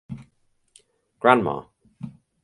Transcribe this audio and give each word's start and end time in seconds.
Grandma! 1.19 1.69